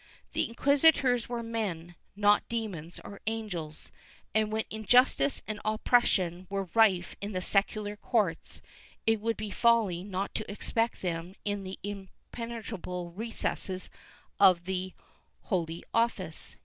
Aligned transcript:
The 0.33 0.49
inquisitors 0.49 1.29
were 1.29 1.43
men, 1.43 1.93
not 2.15 2.49
demons 2.49 2.99
or 3.05 3.21
angels, 3.27 3.91
and 4.33 4.51
when 4.51 4.63
injustice 4.71 5.43
and 5.47 5.61
oppression 5.63 6.47
were 6.49 6.69
rife 6.73 7.15
in 7.21 7.33
the 7.33 7.41
secular 7.43 7.95
courts 7.95 8.63
it 9.05 9.21
would 9.21 9.37
be 9.37 9.51
folly 9.51 10.03
not 10.03 10.33
to 10.33 10.51
expect 10.51 11.03
them 11.03 11.35
in 11.45 11.63
the 11.63 11.77
impenetrable 11.83 13.11
recesses 13.11 13.91
of 14.39 14.65
the 14.65 14.95
Holy 15.43 15.83
Office. 15.93 16.55